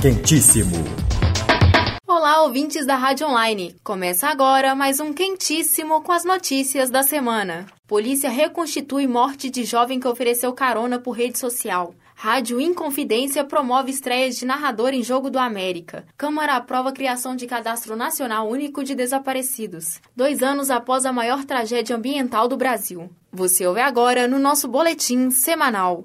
[0.00, 0.76] Quentíssimo.
[2.06, 3.74] Olá, ouvintes da Rádio Online.
[3.82, 7.66] Começa agora mais um Quentíssimo com as notícias da semana.
[7.86, 11.94] Polícia reconstitui morte de jovem que ofereceu carona por rede social.
[12.14, 16.06] Rádio Inconfidência promove estreias de narrador em Jogo do América.
[16.16, 20.00] Câmara aprova a criação de cadastro nacional único de desaparecidos.
[20.16, 23.10] Dois anos após a maior tragédia ambiental do Brasil.
[23.30, 26.04] Você ouve agora no nosso boletim semanal.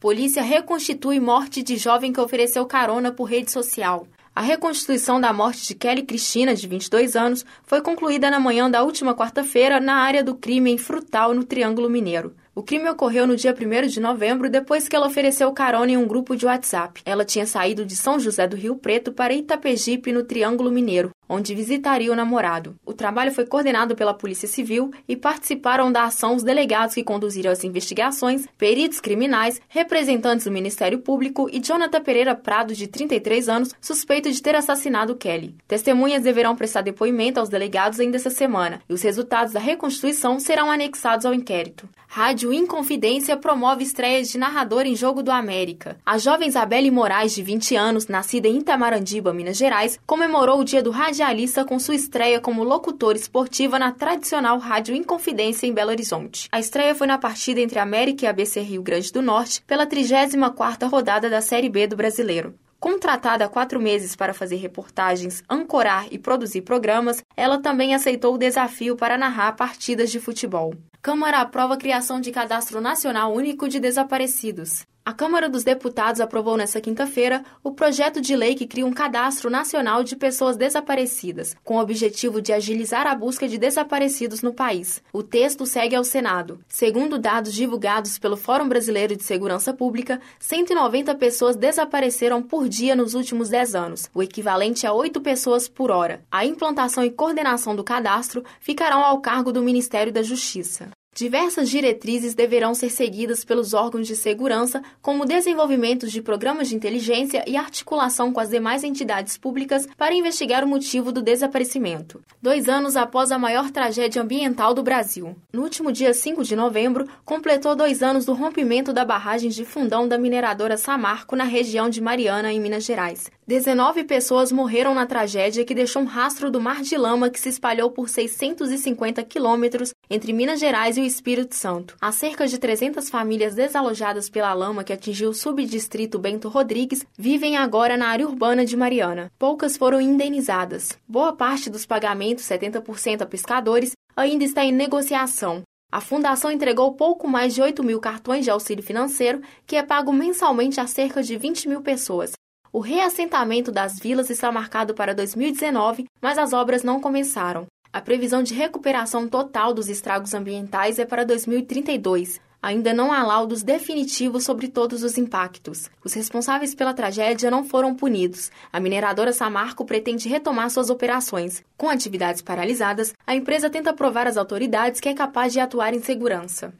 [0.00, 4.06] Polícia reconstitui morte de jovem que ofereceu carona por rede social.
[4.38, 8.84] A reconstituição da morte de Kelly Cristina, de 22 anos, foi concluída na manhã da
[8.84, 12.36] última quarta-feira na área do crime em Frutal, no Triângulo Mineiro.
[12.54, 16.06] O crime ocorreu no dia 1 de novembro, depois que ela ofereceu carona em um
[16.06, 17.02] grupo de WhatsApp.
[17.04, 21.54] Ela tinha saído de São José do Rio Preto para Itapejipe, no Triângulo Mineiro, onde
[21.54, 22.76] visitaria o namorado.
[22.84, 27.50] O trabalho foi coordenado pela Polícia Civil e participaram da ação os delegados que conduziram
[27.50, 33.74] as investigações, peritos criminais, representantes do Ministério Público e Jonathan Pereira Prado, de 33 anos,
[33.80, 35.54] suspeito de ter assassinado Kelly.
[35.66, 40.70] Testemunhas deverão prestar depoimento aos delegados ainda essa semana e os resultados da reconstituição serão
[40.70, 41.88] anexados ao inquérito.
[42.10, 45.98] Rádio Inconfidência promove estreias de narrador em Jogo do América.
[46.06, 50.82] A jovem Isabelle Moraes, de 20 anos, nascida em Itamarandiba, Minas Gerais, comemorou o dia
[50.82, 56.48] do radialista com sua estreia como locutora esportiva na tradicional Rádio Inconfidência em Belo Horizonte.
[56.52, 60.88] A estreia foi na partida entre América e ABC Rio Grande do Norte pela 34ª
[60.88, 62.54] rodada da Série B do Brasileiro.
[62.78, 68.38] Contratada há quatro meses para fazer reportagens, ancorar e produzir programas, ela também aceitou o
[68.38, 70.72] desafio para narrar partidas de futebol.
[71.02, 74.86] Câmara aprova a criação de Cadastro Nacional Único de Desaparecidos.
[75.08, 79.48] A Câmara dos Deputados aprovou nesta quinta-feira o projeto de lei que cria um cadastro
[79.48, 85.02] nacional de pessoas desaparecidas, com o objetivo de agilizar a busca de desaparecidos no país.
[85.10, 86.60] O texto segue ao Senado.
[86.68, 93.14] Segundo dados divulgados pelo Fórum Brasileiro de Segurança Pública, 190 pessoas desapareceram por dia nos
[93.14, 96.20] últimos 10 anos, o equivalente a 8 pessoas por hora.
[96.30, 100.90] A implantação e coordenação do cadastro ficarão ao cargo do Ministério da Justiça.
[101.18, 107.42] Diversas diretrizes deverão ser seguidas pelos órgãos de segurança, como desenvolvimento de programas de inteligência
[107.44, 112.22] e articulação com as demais entidades públicas para investigar o motivo do desaparecimento.
[112.40, 115.34] Dois anos após a maior tragédia ambiental do Brasil.
[115.52, 120.06] No último dia 5 de novembro, completou dois anos do rompimento da barragem de fundão
[120.06, 123.28] da mineradora Samarco na região de Mariana, em Minas Gerais.
[123.48, 127.48] 19 pessoas morreram na tragédia que deixou um rastro do mar de lama que se
[127.48, 131.96] espalhou por 650 quilômetros entre Minas Gerais e o Espírito Santo.
[132.00, 137.56] Há cerca de 300 famílias desalojadas pela lama que atingiu o subdistrito Bento Rodrigues vivem
[137.56, 139.32] agora na área urbana de Mariana.
[139.38, 140.96] Poucas foram indenizadas.
[141.08, 145.62] Boa parte dos pagamentos, 70% a pescadores, ainda está em negociação.
[145.90, 150.12] A fundação entregou pouco mais de 8 mil cartões de auxílio financeiro, que é pago
[150.12, 152.32] mensalmente a cerca de 20 mil pessoas.
[152.70, 157.66] O reassentamento das vilas está marcado para 2019, mas as obras não começaram.
[157.90, 162.38] A previsão de recuperação total dos estragos ambientais é para 2032.
[162.60, 165.88] Ainda não há laudos definitivos sobre todos os impactos.
[166.04, 168.50] Os responsáveis pela tragédia não foram punidos.
[168.70, 171.62] A mineradora Samarco pretende retomar suas operações.
[171.78, 176.02] Com atividades paralisadas, a empresa tenta provar às autoridades que é capaz de atuar em
[176.02, 176.74] segurança.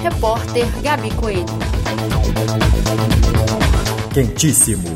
[0.00, 1.44] Repórter Gabi Coelho.
[4.12, 4.93] Quentíssimo.